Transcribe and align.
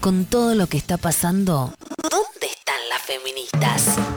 con 0.00 0.24
todo 0.24 0.54
lo 0.54 0.66
que 0.66 0.76
está 0.76 0.96
pasando, 0.96 1.72
¿dónde 2.10 2.46
están 2.46 2.88
las 2.88 3.02
feministas? 3.02 4.07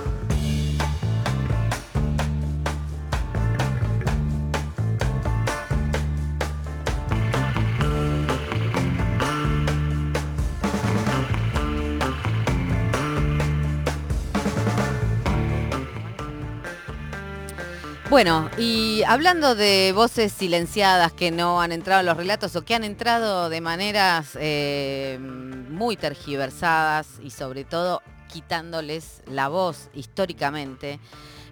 Bueno, 18.12 18.52
y 18.58 19.04
hablando 19.08 19.56
de 19.56 19.94
voces 19.96 20.34
silenciadas 20.34 21.14
que 21.14 21.32
no 21.32 21.62
han 21.62 21.72
entrado 21.72 22.02
en 22.02 22.08
los 22.08 22.18
relatos 22.18 22.54
o 22.58 22.66
que 22.66 22.76
han 22.76 22.84
entrado 22.84 23.48
de 23.48 23.62
maneras 23.62 24.38
eh, 24.38 25.18
muy 25.18 25.96
tergiversadas 25.96 27.08
y 27.24 27.30
sobre 27.30 27.64
todo 27.64 28.02
quitándoles 28.28 29.24
la 29.28 29.48
voz 29.48 29.90
históricamente, 29.94 31.00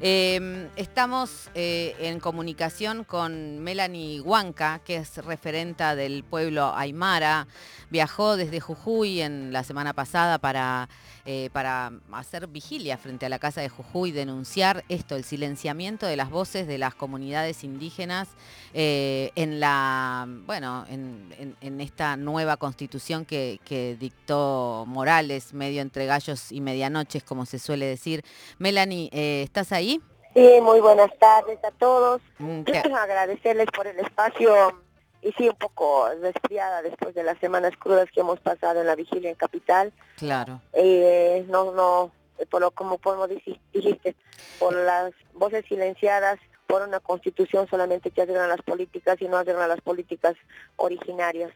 eh, 0.02 0.70
estamos 0.78 1.50
eh, 1.56 1.94
en 2.00 2.22
comunicación 2.22 3.04
con 3.04 3.60
Melanie 3.60 4.22
Huanca, 4.22 4.80
que 4.86 4.96
es 4.96 5.18
referenta 5.18 5.94
del 5.94 6.24
pueblo 6.24 6.74
Aymara. 6.74 7.48
Viajó 7.90 8.38
desde 8.38 8.62
Jujuy 8.62 9.20
en 9.20 9.52
la 9.52 9.64
semana 9.64 9.94
pasada 9.94 10.38
para, 10.38 10.88
eh, 11.26 11.50
para 11.52 11.92
hacer 12.14 12.48
vigilia 12.48 12.98
frente 12.98 13.26
a 13.26 13.30
la 13.30 13.40
casa 13.40 13.60
de 13.60 13.68
Jujuy, 13.68 14.12
denunciar 14.12 14.86
esto, 14.88 15.18
el 15.18 15.26
silenciamiento 15.26 16.06
de 16.06 16.16
las 16.16 16.30
voces 16.30 16.66
de 16.68 16.78
las 16.78 16.96
comunidades 16.96 17.64
indígenas 17.64 18.30
en 18.72 19.60
la, 19.60 20.28
bueno, 20.46 20.86
en, 20.88 21.56
en, 21.60 21.82
esta 21.82 22.16
nueva 22.16 22.58
constitución 22.58 23.26
que, 23.26 23.60
que 23.66 23.98
dictó 24.00 24.86
Morales, 24.88 25.54
medio 25.54 25.82
entre 25.82 26.06
gallos 26.06 26.52
y 26.52 26.62
medianoches, 26.62 27.24
como 27.24 27.48
se 27.48 27.58
suele 27.58 27.88
decir. 27.88 28.24
Melanie, 28.60 29.10
¿estás 29.12 29.72
ahí? 29.72 29.89
Sí, 30.34 30.62
muy 30.62 30.80
buenas 30.80 31.12
tardes 31.18 31.64
a 31.64 31.72
todos. 31.72 32.22
Mm, 32.38 32.64
Agradecerles 32.96 33.68
por 33.76 33.88
el 33.88 34.00
espacio 34.00 34.80
y 35.22 35.32
sí, 35.34 35.50
un 35.50 35.56
poco 35.56 36.10
resfriada 36.22 36.82
después 36.82 37.14
de 37.14 37.24
las 37.24 37.38
semanas 37.40 37.74
crudas 37.78 38.10
que 38.12 38.22
hemos 38.22 38.40
pasado 38.40 38.80
en 38.80 38.88
la 38.88 38.96
vigilia 38.96 39.30
en 39.30 39.36
Capital. 39.36 39.92
Claro. 40.18 40.62
Eh, 40.74 41.46
no, 41.50 41.72
no, 41.74 42.12
por 42.50 42.62
lo 42.62 42.72
como 42.72 42.98
podemos 42.98 43.30
decir, 43.30 43.60
dijiste, 43.74 44.16
por 44.60 44.74
las 44.74 45.14
voces 45.34 45.66
silenciadas, 45.68 46.40
por 46.68 46.84
una 46.84 47.00
constitución 47.00 47.68
solamente 47.68 48.12
que 48.12 48.22
arreglan 48.22 48.50
las 48.50 48.62
políticas 48.62 49.22
y 49.22 49.28
no 49.28 49.38
arreglan 49.38 49.68
las 49.68 49.82
políticas 49.82 50.36
originarias. 50.76 51.52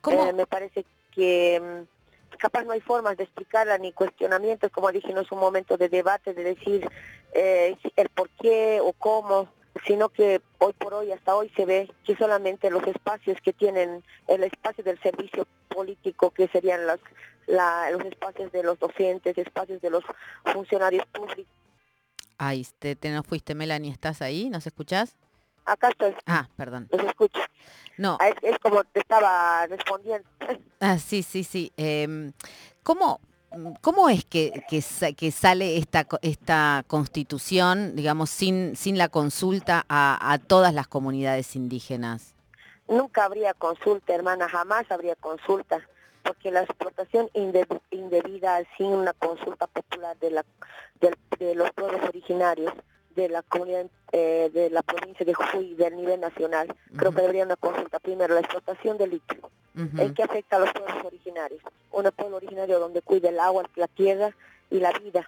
¿Cómo? 0.00 0.26
Eh, 0.26 0.32
me 0.32 0.46
parece 0.46 0.86
que 1.14 1.60
mm, 1.60 1.93
capaz 2.38 2.64
no 2.64 2.72
hay 2.72 2.80
formas 2.80 3.16
de 3.16 3.24
explicarla 3.24 3.78
ni 3.78 3.92
cuestionamientos, 3.92 4.70
como 4.70 4.90
dije, 4.92 5.12
no 5.12 5.20
es 5.20 5.32
un 5.32 5.40
momento 5.40 5.76
de 5.76 5.88
debate, 5.88 6.34
de 6.34 6.44
decir 6.44 6.88
eh, 7.32 7.76
el 7.96 8.08
por 8.08 8.28
qué 8.40 8.80
o 8.82 8.92
cómo, 8.92 9.48
sino 9.86 10.08
que 10.08 10.40
hoy 10.58 10.72
por 10.72 10.94
hoy, 10.94 11.12
hasta 11.12 11.34
hoy 11.34 11.50
se 11.56 11.66
ve 11.66 11.90
que 12.04 12.16
solamente 12.16 12.70
los 12.70 12.86
espacios 12.86 13.38
que 13.42 13.52
tienen, 13.52 14.04
el 14.28 14.44
espacio 14.44 14.84
del 14.84 15.00
servicio 15.00 15.46
político, 15.68 16.30
que 16.30 16.48
serían 16.48 16.86
los, 16.86 17.00
los 17.46 18.04
espacios 18.06 18.52
de 18.52 18.62
los 18.62 18.78
docentes, 18.78 19.36
espacios 19.36 19.80
de 19.82 19.90
los 19.90 20.04
funcionarios 20.44 21.04
públicos. 21.06 21.52
Ay, 22.38 22.66
te, 22.78 22.96
te 22.96 23.10
no 23.10 23.22
fuiste, 23.22 23.54
Melanie, 23.54 23.92
¿estás 23.92 24.22
ahí? 24.22 24.50
¿Nos 24.50 24.66
escuchás? 24.66 25.16
Acá 25.64 25.88
estoy. 25.88 26.14
Ah, 26.26 26.48
perdón. 26.56 26.88
Los 26.90 27.04
escucho. 27.04 27.40
No. 27.96 28.18
Ah, 28.20 28.28
es, 28.42 28.58
como 28.58 28.84
te 28.84 29.00
estaba 29.00 29.66
respondiendo. 29.66 30.28
Ah, 30.86 30.98
sí, 30.98 31.22
sí, 31.22 31.44
sí. 31.44 31.72
Em, 31.78 32.34
¿Cómo, 32.82 33.18
¿Cómo 33.80 34.10
es 34.10 34.26
que, 34.26 34.62
que, 34.68 34.82
sale 34.82 35.78
esta, 35.78 36.06
esta 36.20 36.84
constitución, 36.86 37.96
digamos, 37.96 38.28
sin, 38.28 38.76
sin 38.76 38.98
la 38.98 39.08
consulta 39.08 39.86
a, 39.88 40.38
todas 40.46 40.74
las 40.74 40.86
comunidades 40.86 41.56
indígenas? 41.56 42.34
Nunca 42.86 43.24
habría 43.24 43.54
consulta, 43.54 44.14
hermana, 44.14 44.46
jamás 44.46 44.84
habría 44.90 45.16
consulta, 45.16 45.80
porque 46.22 46.50
la 46.50 46.64
explotación 46.64 47.30
indebida 47.32 48.58
sin 48.76 48.88
una 48.88 49.14
consulta 49.14 49.66
popular 49.66 50.18
de, 50.18 50.32
la, 50.32 50.44
de 51.38 51.54
los 51.54 51.70
pueblos 51.70 52.02
originarios 52.06 52.74
de 53.16 53.30
la 53.30 53.40
comunidad 53.40 53.86
eh, 54.12 54.50
de 54.52 54.68
la 54.68 54.82
provincia 54.82 55.24
de 55.24 55.32
Jujuy 55.32 55.76
del 55.76 55.96
nivel 55.96 56.20
nacional. 56.20 56.76
Creo 56.94 57.12
que 57.12 57.22
debería 57.22 57.44
una 57.44 57.56
consulta 57.56 57.98
primero, 58.00 58.34
la 58.34 58.40
explotación 58.40 58.98
del 58.98 59.12
litio, 59.12 59.50
en 59.74 60.14
qué 60.14 60.22
afecta 60.22 60.56
a 60.56 60.60
los 60.60 60.72
pueblos 60.72 61.04
originarios. 61.04 61.60
Un 61.90 62.10
pueblo 62.16 62.36
originario 62.36 62.78
donde 62.78 63.02
cuida 63.02 63.28
el 63.28 63.40
agua, 63.40 63.68
la 63.76 63.88
tierra 63.88 64.34
y 64.70 64.78
la 64.80 64.92
vida. 64.92 65.24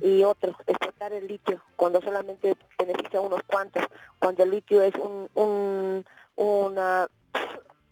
Y 0.00 0.22
otro, 0.24 0.56
explotar 0.66 1.12
el 1.12 1.26
litio, 1.26 1.60
cuando 1.76 2.00
solamente 2.00 2.56
beneficia 2.78 3.18
a 3.18 3.22
unos 3.22 3.42
cuantos, 3.42 3.84
cuando 4.18 4.42
el 4.42 4.52
litio 4.52 4.82
es 4.82 4.94
un, 4.94 5.28
un 5.34 6.04
una 6.36 7.08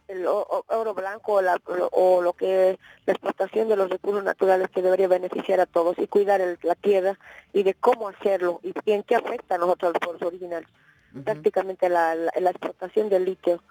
el 0.08 0.26
oro 0.26 0.94
blanco 0.94 1.34
o, 1.34 1.42
la, 1.42 1.60
o 1.92 2.22
lo 2.22 2.32
que 2.32 2.78
la 3.04 3.12
explotación 3.12 3.68
de 3.68 3.76
los 3.76 3.90
recursos 3.90 4.24
naturales 4.24 4.70
que 4.70 4.80
debería 4.80 5.06
beneficiar 5.06 5.60
a 5.60 5.66
todos 5.66 5.98
y 5.98 6.06
cuidar 6.06 6.40
la 6.62 6.74
tierra 6.74 7.18
y 7.52 7.62
de 7.62 7.74
cómo 7.74 8.08
hacerlo 8.08 8.60
y, 8.62 8.72
en 8.90 9.02
qué 9.02 9.16
afecta 9.16 9.56
a 9.56 9.58
nosotros 9.58 9.92
los 9.92 10.00
pueblos 10.00 10.22
originales. 10.22 10.68
Prácticamente 11.24 11.88
la, 11.88 12.14
la, 12.14 12.50
explotación 12.50 13.08
del 13.08 13.26
litio, 13.26 13.62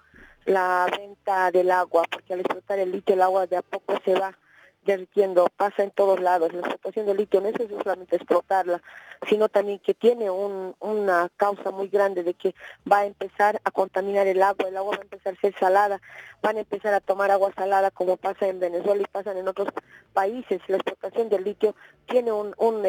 la 0.48 0.86
venta 0.90 1.50
del 1.50 1.70
agua, 1.70 2.04
porque 2.10 2.32
al 2.32 2.40
explotar 2.40 2.78
el 2.78 2.90
litio 2.90 3.14
el 3.14 3.22
agua 3.22 3.46
de 3.46 3.58
a 3.58 3.62
poco 3.62 4.00
se 4.02 4.14
va 4.14 4.36
derritiendo, 4.82 5.46
pasa 5.54 5.82
en 5.82 5.90
todos 5.90 6.20
lados. 6.20 6.54
La 6.54 6.60
explotación 6.60 7.04
del 7.04 7.18
litio 7.18 7.42
no 7.42 7.48
es 7.48 7.56
solamente 7.82 8.16
explotarla, 8.16 8.80
sino 9.28 9.50
también 9.50 9.78
que 9.78 9.92
tiene 9.92 10.30
un, 10.30 10.74
una 10.80 11.28
causa 11.36 11.70
muy 11.70 11.88
grande 11.88 12.22
de 12.22 12.32
que 12.32 12.54
va 12.90 13.00
a 13.00 13.06
empezar 13.06 13.60
a 13.64 13.70
contaminar 13.70 14.26
el 14.26 14.42
agua, 14.42 14.68
el 14.68 14.78
agua 14.78 14.92
va 14.92 15.02
a 15.02 15.02
empezar 15.02 15.34
a 15.34 15.40
ser 15.40 15.54
salada, 15.58 16.00
van 16.40 16.56
a 16.56 16.60
empezar 16.60 16.94
a 16.94 17.00
tomar 17.00 17.30
agua 17.30 17.52
salada 17.54 17.90
como 17.90 18.16
pasa 18.16 18.48
en 18.48 18.58
Venezuela 18.58 19.02
y 19.02 19.12
pasan 19.12 19.36
en 19.36 19.48
otros 19.48 19.68
países. 20.14 20.62
La 20.68 20.78
explotación 20.78 21.28
del 21.28 21.44
litio 21.44 21.74
tiene 22.06 22.32
un, 22.32 22.54
un, 22.56 22.86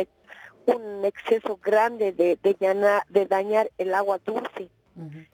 exceso 1.04 1.60
grande 1.62 2.14
de, 2.14 2.38
de, 2.42 3.04
de 3.10 3.26
dañar 3.26 3.70
el 3.78 3.94
agua 3.94 4.20
dulce 4.24 4.70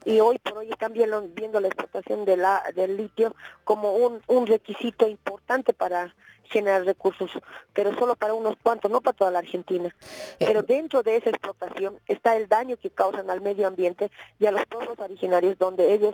y 0.04 0.20
hoy 0.20 0.38
por 0.40 0.60
hoy 0.60 0.70
están 0.70 0.94
viendo, 0.94 1.60
la 1.60 1.68
explotación 1.68 2.26
de 2.26 2.38
la, 2.38 2.64
del 2.76 2.98
litio 2.98 3.36
como 3.64 3.94
un, 3.94 4.22
un 4.28 4.48
requisito 4.48 5.08
importante 5.08 5.74
para 5.74 6.14
generar 6.50 6.86
recursos, 6.86 7.32
pero 7.74 7.98
solo 7.98 8.16
para 8.16 8.34
unos 8.34 8.56
cuantos, 8.62 8.92
no 8.92 9.02
para 9.02 9.18
toda 9.18 9.32
la 9.32 9.40
Argentina. 9.40 9.94
Eh, 10.40 10.46
pero 10.46 10.64
dentro 10.64 11.04
de 11.04 11.18
esa 11.18 11.30
explotación 11.30 12.00
está 12.08 12.36
el 12.38 12.48
daño 12.48 12.78
que 12.78 12.90
causan 12.90 13.30
al 13.30 13.42
medio 13.42 13.68
ambiente 13.68 14.12
y 14.40 14.46
a 14.46 14.52
los 14.52 14.66
pueblos 14.66 14.98
originarios 15.00 15.58
donde 15.58 15.94
ellos 15.94 16.14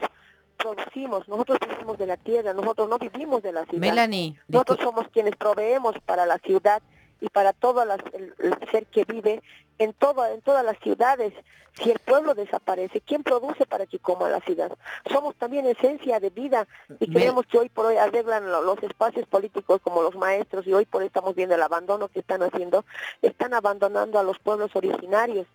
producimos, 0.57 1.27
nosotros 1.27 1.59
vivimos 1.67 1.97
de 1.97 2.05
la 2.05 2.17
tierra, 2.17 2.53
nosotros 2.53 2.87
no 2.87 2.97
vivimos 2.99 3.41
de 3.41 3.51
la 3.51 3.65
ciudad. 3.65 3.79
Melanie, 3.79 4.35
nosotros 4.47 4.79
somos 4.81 5.07
quienes 5.09 5.35
proveemos 5.35 5.95
para 6.05 6.25
la 6.25 6.37
ciudad 6.37 6.81
y 7.21 7.29
para 7.29 7.53
todo 7.53 7.83
el, 7.83 8.69
ser 8.71 8.87
que 8.87 9.05
vive 9.05 9.41
en, 9.77 9.93
todo, 9.93 10.25
en 10.25 10.41
todas 10.41 10.65
las 10.65 10.77
ciudades. 10.79 11.33
Si 11.81 11.89
el 11.89 11.99
pueblo 11.99 12.33
desaparece, 12.33 12.99
¿quién 12.99 13.23
produce 13.23 13.65
para 13.65 13.85
que 13.85 13.97
coma 13.97 14.27
la 14.27 14.41
ciudad? 14.41 14.75
Somos 15.09 15.35
también 15.35 15.65
esencia 15.65 16.19
de 16.19 16.29
vida 16.29 16.67
y 16.99 17.09
creemos 17.09 17.45
que 17.45 17.59
hoy 17.59 17.69
por 17.69 17.85
hoy 17.85 17.95
arreglan 17.95 18.51
los 18.51 18.83
espacios 18.83 19.25
políticos 19.27 19.79
como 19.81 20.01
los 20.01 20.15
maestros 20.15 20.67
y 20.67 20.73
hoy 20.73 20.85
por 20.85 21.01
hoy 21.01 21.07
estamos 21.07 21.33
viendo 21.33 21.55
el 21.55 21.61
abandono 21.61 22.09
que 22.09 22.19
están 22.19 22.43
haciendo. 22.43 22.83
Están 23.21 23.53
abandonando 23.53 24.19
a 24.19 24.23
los 24.23 24.37
pueblos 24.39 24.75
originarios. 24.75 25.47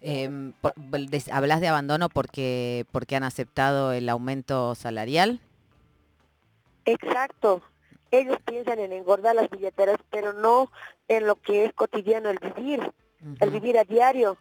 Eh, 0.00 0.30
¿Hablas 1.30 1.60
de 1.60 1.68
abandono 1.68 2.08
porque, 2.08 2.86
porque 2.90 3.16
han 3.16 3.24
aceptado 3.24 3.92
el 3.92 4.08
aumento 4.08 4.74
salarial? 4.74 5.40
Exacto, 6.84 7.62
ellos 8.12 8.38
piensan 8.44 8.78
en 8.78 8.92
engordar 8.92 9.34
las 9.34 9.50
billeteras, 9.50 9.98
pero 10.10 10.32
no 10.32 10.70
en 11.08 11.26
lo 11.26 11.36
que 11.36 11.64
es 11.64 11.72
cotidiano 11.72 12.30
el 12.30 12.38
vivir, 12.38 12.92
el 13.40 13.50
vivir 13.50 13.78
a 13.78 13.84
diario. 13.84 14.36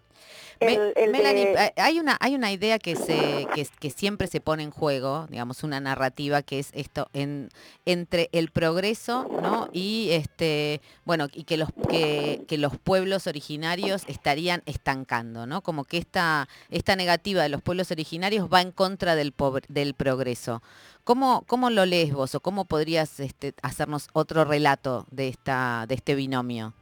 Melanie, 0.60 1.56
hay 1.76 2.00
una 2.00 2.18
hay 2.20 2.36
una 2.36 2.52
idea 2.52 2.78
que 2.78 2.96
se 2.96 3.48
que, 3.80 3.90
siempre 3.90 4.28
se 4.28 4.42
pone 4.42 4.62
en 4.62 4.70
juego, 4.70 5.26
digamos 5.30 5.64
una 5.64 5.80
narrativa 5.80 6.44
que 6.44 6.60
es 6.60 6.70
esto 6.74 7.10
en 7.14 7.50
entre 7.86 8.30
el 8.32 8.52
progreso, 8.52 9.28
¿no? 9.42 9.70
Y 9.74 10.10
este 10.12 10.82
bueno 11.04 11.28
y 11.34 11.46
que 11.46 11.58
los 11.58 11.70
que, 11.90 12.44
que 12.48 12.60
los 12.60 12.78
pueblos 12.78 13.26
originarios 13.26 14.04
estarían 14.08 14.62
estancando, 14.68 15.48
¿no? 15.48 15.62
Como 15.62 15.84
que 15.84 15.98
esta 15.98 16.48
esta 16.70 16.96
negativa 16.96 17.42
de 17.42 17.50
los 17.50 17.64
pueblos 17.64 17.90
originarios 17.90 18.48
va 18.48 18.62
en 18.62 18.72
contra 18.72 19.16
del 19.16 19.34
del 19.68 19.96
progreso. 19.96 20.62
¿Cómo, 21.04 21.44
¿Cómo 21.48 21.72
lo 21.72 21.88
lees 21.88 22.14
vos 22.14 22.36
o 22.36 22.40
cómo 22.42 22.66
podrías 22.66 23.20
este, 23.20 23.56
hacernos 23.64 24.10
otro 24.14 24.46
relato 24.46 25.08
de, 25.10 25.30
esta, 25.30 25.86
de 25.88 25.96
este 25.96 26.14
binomio? 26.14 26.76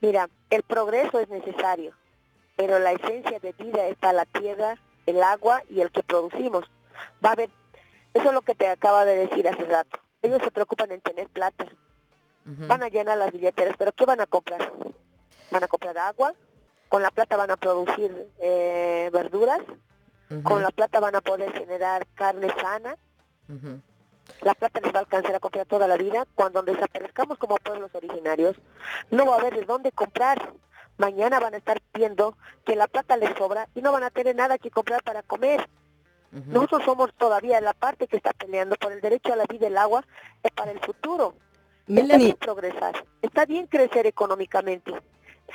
Mira, 0.00 0.28
el 0.50 0.62
progreso 0.62 1.18
es 1.18 1.28
necesario, 1.28 1.92
pero 2.56 2.78
la 2.78 2.92
esencia 2.92 3.38
de 3.40 3.52
vida 3.52 3.86
está 3.88 4.12
la 4.12 4.24
tierra, 4.26 4.76
el 5.06 5.22
agua 5.22 5.62
y 5.68 5.80
el 5.80 5.90
que 5.90 6.02
producimos. 6.02 6.64
Va 7.24 7.30
a 7.30 7.32
haber, 7.32 7.50
eso 8.14 8.28
es 8.28 8.32
lo 8.32 8.42
que 8.42 8.54
te 8.54 8.68
acaba 8.68 9.04
de 9.04 9.16
decir 9.16 9.48
hace 9.48 9.64
rato. 9.64 9.98
Ellos 10.22 10.40
se 10.42 10.50
preocupan 10.50 10.92
en 10.92 11.00
tener 11.00 11.28
plata. 11.28 11.66
Van 12.44 12.82
a 12.82 12.88
llenar 12.88 13.18
las 13.18 13.30
billeteras, 13.30 13.76
pero 13.76 13.92
¿qué 13.92 14.06
van 14.06 14.22
a 14.22 14.26
comprar? 14.26 14.72
Van 15.50 15.64
a 15.64 15.68
comprar 15.68 15.98
agua, 15.98 16.32
con 16.88 17.02
la 17.02 17.10
plata 17.10 17.36
van 17.36 17.50
a 17.50 17.56
producir 17.58 18.10
eh, 18.40 19.10
verduras, 19.12 19.60
con 20.42 20.62
la 20.62 20.70
plata 20.70 20.98
van 20.98 21.14
a 21.14 21.20
poder 21.20 21.52
generar 21.52 22.06
carne 22.14 22.48
sana, 22.60 22.96
la 24.42 24.54
plata 24.54 24.80
les 24.80 24.92
va 24.92 24.98
a 24.98 25.00
alcanzar 25.00 25.34
a 25.34 25.40
comprar 25.40 25.66
toda 25.66 25.88
la 25.88 25.96
vida. 25.96 26.26
Cuando 26.34 26.62
desaparezcamos 26.62 27.38
como 27.38 27.56
pueblos 27.56 27.94
originarios, 27.94 28.56
no 29.10 29.26
va 29.26 29.36
a 29.36 29.38
haber 29.40 29.54
de 29.54 29.64
dónde 29.64 29.92
comprar. 29.92 30.52
Mañana 30.96 31.38
van 31.38 31.54
a 31.54 31.58
estar 31.58 31.80
viendo 31.94 32.36
que 32.64 32.76
la 32.76 32.88
plata 32.88 33.16
les 33.16 33.36
sobra 33.36 33.68
y 33.74 33.82
no 33.82 33.92
van 33.92 34.02
a 34.02 34.10
tener 34.10 34.34
nada 34.34 34.58
que 34.58 34.70
comprar 34.70 35.02
para 35.02 35.22
comer. 35.22 35.68
Nosotros 36.30 36.82
somos 36.84 37.14
todavía 37.14 37.60
la 37.60 37.72
parte 37.72 38.06
que 38.06 38.16
está 38.16 38.32
peleando 38.32 38.76
por 38.76 38.92
el 38.92 39.00
derecho 39.00 39.32
a 39.32 39.36
la 39.36 39.46
vida 39.46 39.66
y 39.66 39.70
el 39.70 39.78
agua 39.78 40.04
es 40.42 40.50
para 40.50 40.72
el 40.72 40.80
futuro. 40.80 41.34
Está 41.88 42.18
bien 42.18 42.36
progresar, 42.36 43.04
está 43.22 43.46
bien 43.46 43.66
crecer 43.66 44.06
económicamente, 44.06 44.92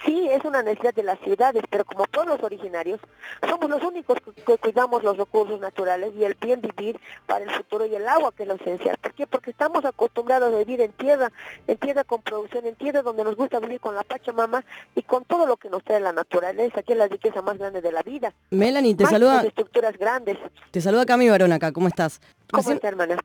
Sí, 0.06 0.28
es 0.30 0.44
una 0.44 0.64
necesidad 0.64 0.94
de 0.94 1.04
las 1.04 1.20
ciudades, 1.20 1.64
pero 1.70 1.86
como 1.86 2.06
pueblos 2.06 2.42
originarios, 2.42 3.00
somos 3.48 3.70
los 3.70 3.82
únicos 3.84 4.18
que, 4.46 4.58
cuidamos 4.58 5.04
los 5.04 5.18
recursos 5.18 5.60
naturales 5.60 6.14
y 6.16 6.24
el 6.24 6.36
bien 6.36 6.62
vivir 6.62 7.00
para 7.28 7.46
el 7.46 7.52
futuro 7.52 7.86
y 7.86 7.96
el 7.96 8.08
agua, 8.08 8.32
que 8.36 8.44
es 8.44 8.50
lo 8.50 8.56
esencial. 8.56 8.98
¿Por 8.98 9.14
qué? 9.14 9.28
Porque 9.28 9.52
estamos 9.52 9.86
acostumbrados 9.86 10.54
a 10.54 10.58
vivir 10.58 10.82
en 10.82 10.92
tierra, 10.94 11.32
en 11.68 11.78
tierra 11.78 12.04
con 12.04 12.22
producción, 12.22 12.66
en 12.66 12.76
tierra 12.76 13.02
donde 13.02 13.24
nos 13.24 13.36
gusta 13.36 13.60
vivir 13.60 13.80
con 13.80 13.96
la 13.96 14.04
Pachamama 14.04 14.66
y 14.96 15.04
con 15.04 15.26
todo 15.26 15.46
lo 15.46 15.58
que 15.58 15.70
nos 15.70 15.84
trae 15.84 16.00
la 16.00 16.12
naturaleza, 16.12 16.82
que 16.82 16.94
es 16.94 17.00
la 17.00 17.08
riqueza 17.08 17.42
más 17.42 17.58
grande 17.58 17.82
de 17.82 17.92
la 17.92 18.02
vida. 18.02 18.34
Melanie, 18.50 18.96
te 18.96 19.06
saluda. 19.06 19.44
estructuras 19.44 19.98
grandes. 19.98 20.38
Te 20.72 20.82
saluda 20.82 21.06
Cami 21.06 21.30
Barón 21.30 21.54
acá, 21.54 21.72
¿cómo 21.72 21.88
estás? 21.88 22.20
¿Cómo 22.52 22.72
estás, 22.72 22.84
hermana? 22.84 23.18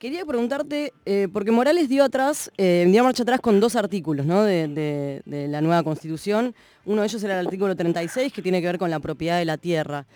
Quería 0.00 0.24
preguntarte, 0.24 0.94
eh, 1.04 1.28
porque 1.30 1.50
Morales 1.50 1.90
dio 1.90 2.04
atrás, 2.04 2.50
eh, 2.56 2.86
dio 2.88 3.04
marcha 3.04 3.22
atrás 3.22 3.38
con 3.38 3.60
dos 3.60 3.76
artículos 3.76 4.24
¿no? 4.24 4.44
de, 4.44 5.22
la 5.26 5.60
nueva 5.60 5.82
constitución. 5.82 6.54
Uno 6.86 7.02
de 7.02 7.08
ellos 7.08 7.22
era 7.22 7.38
el 7.38 7.46
artículo 7.46 7.76
36, 7.76 8.32
que 8.32 8.40
tiene 8.40 8.62
que 8.62 8.66
ver 8.66 8.78
con 8.78 8.88
la 8.88 8.98
propiedad 8.98 9.38
de 9.38 9.44
la 9.44 9.58
tierra. 9.58 10.06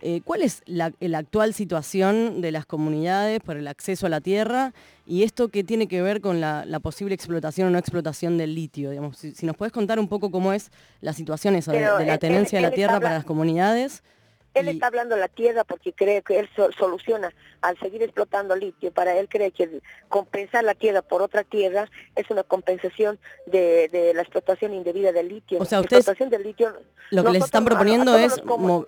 Eh, 0.00 0.20
¿Cuál 0.24 0.42
es 0.42 0.62
la, 0.66 0.92
actual 1.18 1.54
situación 1.54 2.40
de 2.40 2.52
las 2.52 2.66
comunidades 2.66 3.40
por 3.40 3.56
el 3.56 3.66
acceso 3.66 4.06
a 4.06 4.10
la 4.10 4.20
tierra 4.20 4.74
y 5.06 5.24
esto 5.24 5.48
qué 5.48 5.64
tiene 5.64 5.88
que 5.88 6.02
ver 6.02 6.20
con 6.20 6.40
la, 6.40 6.64
posible 6.80 7.12
explotación 7.12 7.66
o 7.66 7.70
no 7.72 7.78
explotación 7.78 8.38
del 8.38 8.54
litio? 8.54 8.90
Digamos? 8.90 9.16
Si, 9.16 9.44
nos 9.44 9.56
puedes 9.56 9.72
contar 9.72 9.98
un 9.98 10.06
poco 10.06 10.30
cómo 10.30 10.52
es 10.52 10.70
la 11.00 11.12
situación 11.14 11.56
esa 11.56 11.72
de, 11.72 12.06
la 12.06 12.18
tenencia 12.18 12.60
de 12.60 12.62
la 12.62 12.70
tierra 12.70 13.00
para 13.00 13.14
las 13.14 13.24
comunidades. 13.24 14.04
Él 14.54 14.68
está 14.68 14.88
hablando 14.88 15.16
la 15.16 15.28
tierra 15.28 15.64
porque 15.64 15.92
cree 15.92 16.22
que 16.22 16.38
él 16.38 16.48
soluciona 16.78 17.32
al 17.62 17.78
seguir 17.78 18.02
explotando 18.02 18.54
litio. 18.54 18.92
Para 18.92 19.16
él 19.16 19.28
cree 19.28 19.50
que 19.50 19.80
compensar 20.08 20.64
la 20.64 20.74
tierra 20.74 21.02
por 21.02 21.22
otra 21.22 21.44
tierra 21.44 21.88
es 22.16 22.30
una 22.30 22.42
compensación 22.42 23.18
de, 23.46 24.12
la 24.14 24.22
explotación 24.22 24.74
indebida 24.74 25.12
del 25.12 25.28
litio. 25.28 25.58
O 25.60 25.64
sea, 25.64 25.80
ustedes 25.80 26.06
del 26.06 26.42
litio, 26.42 26.74
lo 27.10 27.24
que 27.24 27.32
les 27.32 27.44
están 27.44 27.64
proponiendo 27.64 28.16
es 28.16 28.42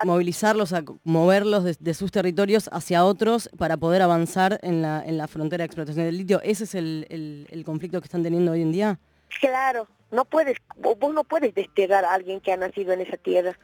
movilizarlos, 0.05 0.73
a 0.73 0.83
moverlos 1.05 1.65
de, 1.79 1.95
sus 1.95 2.11
territorios 2.11 2.69
hacia 2.73 3.05
otros 3.05 3.49
para 3.57 3.77
poder 3.77 4.03
avanzar 4.03 4.59
en 4.63 4.83
la, 4.83 5.03
en 5.05 5.17
la 5.17 5.29
frontera 5.29 5.63
de 5.63 5.67
explotación 5.67 6.05
del 6.07 6.19
litio. 6.19 6.41
¿Ese 6.43 6.65
es 6.65 6.75
el, 6.75 7.47
el 7.51 7.65
conflicto 7.65 8.01
que 8.01 8.07
están 8.07 8.23
teniendo 8.23 8.53
hoy 8.53 8.63
en 8.63 8.73
día? 8.73 8.99
Claro, 9.41 9.89
no 10.15 10.25
puedes, 10.25 10.57
vos 10.77 11.13
no 11.13 11.25
puedes 11.25 11.55
desterrar 11.55 12.05
a 12.05 12.15
alguien 12.15 12.41
que 12.41 12.53
ha 12.53 12.57
nacido 12.57 12.93
en 12.93 13.01
esa 13.01 13.17
tierra. 13.17 13.59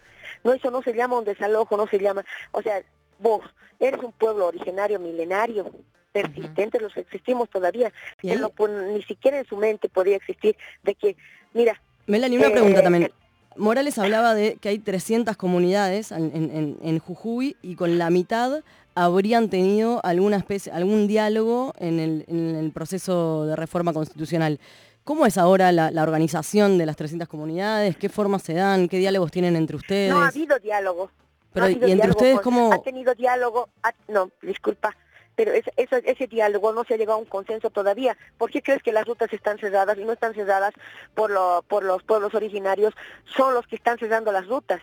No, 0.45 0.53
eso 0.53 0.71
no 0.71 0.83
se 0.83 0.93
llama 0.93 1.19
un 1.19 1.25
desalojo, 1.25 1.77
no 1.77 1.87
se 1.87 1.99
llama, 1.99 2.25
o 2.53 2.63
sea, 2.63 2.83
vos 3.19 3.43
eres 3.79 4.03
un 4.03 4.13
pueblo 4.13 4.47
originario, 4.47 4.99
milenario, 4.99 5.71
persistente, 6.13 6.81
los 6.81 6.97
existimos 6.97 7.49
todavía. 7.49 7.93
ni 8.23 9.03
siquiera 9.03 9.39
en 9.39 9.47
su 9.47 9.57
mente 9.57 9.89
podría 9.89 10.17
existir 10.17 10.57
de 10.83 10.95
que, 10.95 11.17
mira... 11.55 11.81
Melanie, 12.07 12.39
una 12.39 12.51
pregunta 12.51 12.81
eh, 12.81 12.83
también. 12.83 13.13
Morales 13.57 13.99
hablaba 13.99 14.35
de 14.35 14.57
que 14.57 14.71
hay 14.71 14.79
300 14.79 15.37
comunidades 15.37 16.13
en, 16.13 16.99
Jujuy 16.99 17.57
y 17.63 17.75
con 17.75 17.99
la 17.99 18.11
mitad 18.11 18.63
habrían 18.95 19.51
tenido 19.51 20.01
alguna 20.05 20.37
especie, 20.37 20.73
algún 20.73 21.07
diálogo 21.07 21.75
en 21.79 22.01
el, 22.01 22.25
en 22.29 22.57
el 22.57 22.73
proceso 22.73 23.47
de 23.47 23.57
reforma 23.57 23.93
constitucional. 23.93 24.59
¿Cómo 25.05 25.27
es 25.27 25.39
ahora 25.39 25.73
la, 25.73 26.03
organización 26.03 26.79
de 26.79 26.87
las 26.87 26.97
300 26.97 27.29
comunidades? 27.29 27.97
¿Qué 27.97 28.09
formas 28.09 28.43
se 28.43 28.55
dan? 28.55 28.89
¿Qué 28.89 28.99
diálogos 28.99 29.31
tienen 29.31 29.57
entre 29.57 29.77
ustedes? 29.77 30.11
No 30.13 30.23
ha 30.23 30.29
habido 30.29 30.59
diálogo. 30.59 31.11
Pero, 31.53 31.69
¿y 31.69 31.91
entre 31.91 32.11
ustedes 32.11 32.41
cómo...? 32.41 32.73
Ha 32.73 32.83
tenido 32.83 33.15
diálogo, 33.15 33.69
no, 34.07 34.31
disculpa, 34.41 34.95
pero 35.35 35.53
ese, 35.53 35.73
ese, 35.77 36.27
diálogo 36.27 36.73
no 36.73 36.85
se 36.85 36.95
ha 36.95 36.97
llegado 36.97 37.19
a 37.19 37.23
un 37.23 37.27
consenso 37.27 37.71
todavía. 37.71 38.17
¿Por 38.37 38.51
qué 38.51 38.63
crees 38.63 38.83
que 38.83 38.93
las 38.93 39.07
rutas 39.07 39.33
están 39.33 39.59
cerradas 39.59 39.97
y 39.99 40.05
no 40.05 40.13
están 40.13 40.35
cerradas 40.35 40.75
por, 41.15 41.31
lo, 41.31 41.65
por 41.67 41.83
los 41.83 42.03
pueblos 42.03 42.35
originarios? 42.35 42.95
Son 43.37 43.55
los 43.55 43.67
que 43.67 43.77
están 43.77 43.99
cerrando 43.99 44.33
las 44.33 44.47
rutas. 44.47 44.81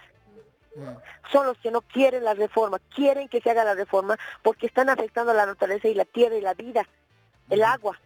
Mm. 0.75 1.31
Son 1.31 1.45
los 1.45 1.57
que 1.59 1.71
no 1.71 1.81
quieren 1.81 2.23
la 2.23 2.33
reforma, 2.33 2.79
quieren 2.95 3.27
que 3.27 3.39
se 3.39 3.51
haga 3.51 3.63
la 3.63 3.75
reforma 3.75 4.17
porque 4.41 4.65
están 4.65 4.89
afectando 4.89 5.33
la 5.33 5.45
naturaleza 5.45 5.89
y 5.89 5.93
la 5.93 6.05
tierra 6.05 6.35
y 6.35 6.41
la 6.41 6.53
vida, 6.53 6.87
el 7.49 7.63
agua. 7.63 7.99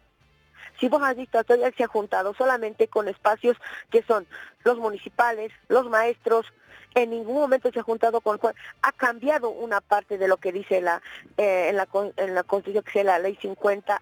Si 0.81 0.89
vos 0.89 1.01
has 1.03 1.15
visto, 1.15 1.41
todavía 1.43 1.71
se 1.77 1.83
ha 1.83 1.87
juntado 1.87 2.33
solamente 2.33 2.87
con 2.87 3.07
espacios 3.07 3.55
que 3.91 4.01
son 4.01 4.25
los 4.63 4.79
municipales, 4.79 5.51
los 5.69 5.87
maestros, 5.89 6.47
en 6.95 7.11
ningún 7.11 7.35
momento 7.35 7.71
se 7.71 7.79
ha 7.79 7.83
juntado 7.83 8.19
con 8.19 8.39
ha 8.81 8.91
cambiado 8.91 9.51
una 9.51 9.79
parte 9.79 10.17
de 10.17 10.27
lo 10.27 10.37
que 10.37 10.51
dice 10.51 10.81
la 10.81 11.01
eh, 11.37 11.69
en 11.69 11.77
la 11.77 11.87
en 12.17 12.35
la 12.35 12.43
constitución 12.43 12.83
que 12.83 12.99
es 12.99 13.05
la 13.05 13.19
ley 13.19 13.37
50 13.39 14.01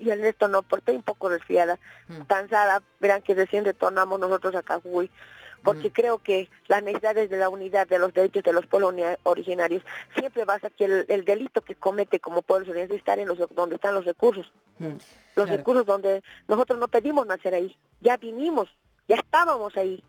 y 0.00 0.10
el 0.10 0.20
resto 0.20 0.46
no, 0.46 0.62
porque 0.62 0.82
estoy 0.82 0.96
un 0.96 1.02
poco 1.02 1.28
resfriada, 1.28 1.78
mm. 2.06 2.22
cansada, 2.22 2.82
verán 3.00 3.20
que 3.20 3.34
recién 3.34 3.64
retornamos 3.64 4.20
nosotros 4.20 4.54
a 4.54 4.62
Cajuy 4.62 5.10
porque 5.62 5.92
creo 5.92 6.18
que 6.18 6.48
las 6.68 6.82
necesidades 6.82 7.30
de 7.30 7.36
la 7.36 7.48
unidad 7.48 7.86
de 7.86 7.98
los 7.98 8.12
derechos 8.12 8.42
de 8.42 8.52
los 8.52 8.66
pueblos 8.66 8.94
originarios 9.22 9.82
siempre 10.16 10.44
basa 10.44 10.70
que 10.70 11.04
el, 11.08 11.24
delito 11.24 11.62
que 11.62 11.74
comete 11.74 12.20
como 12.20 12.42
pueblos 12.42 12.68
originarios 12.68 12.94
es 12.94 12.98
estar 12.98 13.18
en 13.18 13.28
los 13.28 13.38
donde 13.54 13.76
están 13.76 13.94
los 13.94 14.04
recursos. 14.04 14.50
Los 15.34 15.48
recursos 15.48 15.86
donde 15.86 16.22
nosotros 16.48 16.78
no 16.78 16.88
pedimos 16.88 17.26
nacer 17.26 17.54
ahí, 17.54 17.76
ya 18.00 18.16
vinimos, 18.16 18.68
ya 19.08 19.16
estábamos 19.16 19.76
ahí. 19.76 20.02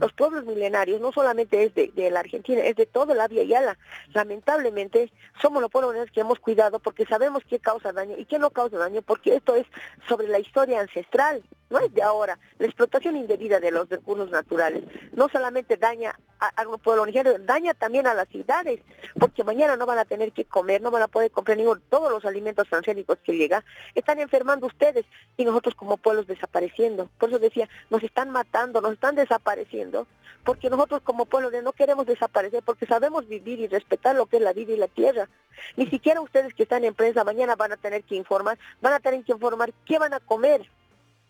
Los 0.00 0.12
pueblos 0.12 0.44
milenarios 0.44 1.00
no 1.00 1.10
solamente 1.10 1.64
es 1.64 1.74
de, 1.74 2.10
la 2.12 2.20
Argentina, 2.20 2.62
es 2.62 2.76
de 2.76 2.86
toda 2.86 3.16
la 3.16 3.26
Via 3.26 3.42
Yala. 3.42 3.76
Lamentablemente 4.14 5.10
somos 5.42 5.60
los 5.60 5.72
pueblos 5.72 6.08
que 6.12 6.20
hemos 6.20 6.38
cuidado 6.38 6.78
porque 6.78 7.04
sabemos 7.04 7.42
qué 7.48 7.58
causa 7.58 7.92
daño 7.92 8.14
y 8.16 8.26
qué 8.26 8.38
no 8.38 8.50
causa 8.50 8.78
daño, 8.78 9.02
porque 9.02 9.34
esto 9.34 9.56
es 9.56 9.66
sobre 10.08 10.28
la 10.28 10.38
historia 10.38 10.80
ancestral 10.80 11.42
no 11.70 11.78
es 11.78 11.92
de 11.92 12.02
ahora. 12.02 12.38
La 12.58 12.66
explotación 12.66 13.16
indebida 13.16 13.60
de 13.60 13.70
los 13.70 13.88
recursos 13.88 14.30
naturales 14.30 14.84
no 15.12 15.28
solamente 15.28 15.76
daña 15.76 16.18
a, 16.38 16.68
un 16.68 16.78
pueblo 16.78 17.02
originario, 17.02 17.38
daña 17.38 17.74
también 17.74 18.06
a 18.06 18.14
las 18.14 18.28
ciudades, 18.28 18.80
porque 19.18 19.44
mañana 19.44 19.76
no 19.76 19.86
van 19.86 19.98
a 19.98 20.04
tener 20.04 20.32
que 20.32 20.44
comer, 20.44 20.82
no 20.82 20.90
van 20.90 21.02
a 21.02 21.08
poder 21.08 21.30
comprar 21.30 21.56
ninguno, 21.56 21.80
todos 21.88 22.10
los 22.10 22.24
alimentos 22.24 22.68
transgénicos 22.68 23.18
que 23.24 23.36
llegan, 23.36 23.64
están 23.94 24.20
enfermando 24.20 24.66
ustedes 24.66 25.06
y 25.36 25.44
nosotros 25.44 25.74
como 25.74 25.96
pueblos 25.96 26.26
desapareciendo. 26.26 27.08
Por 27.18 27.30
eso 27.30 27.38
decía, 27.38 27.68
nos 27.90 28.02
están 28.02 28.30
matando, 28.30 28.80
nos 28.80 28.92
están 28.92 29.14
desapareciendo, 29.14 30.06
porque 30.44 30.68
nosotros 30.70 31.00
como 31.02 31.26
pueblo 31.26 31.50
no 31.62 31.72
queremos 31.72 32.06
desaparecer, 32.06 32.62
porque 32.62 32.86
sabemos 32.86 33.26
vivir 33.26 33.60
y 33.60 33.68
respetar 33.68 34.14
lo 34.14 34.26
que 34.26 34.36
es 34.36 34.42
la 34.42 34.52
vida 34.52 34.72
y 34.72 34.76
la 34.76 34.88
tierra. 34.88 35.28
Ni 35.76 35.86
siquiera 35.86 36.20
ustedes 36.20 36.52
que 36.54 36.64
están 36.64 36.84
en 36.84 36.94
prensa 36.94 37.24
mañana 37.24 37.56
van 37.56 37.72
a 37.72 37.76
tener 37.76 38.04
que 38.04 38.14
informar, 38.14 38.58
van 38.82 38.92
a 38.92 39.00
tener 39.00 39.24
que 39.24 39.32
informar 39.32 39.72
qué 39.86 39.98
van 39.98 40.12
a 40.12 40.20
comer 40.20 40.68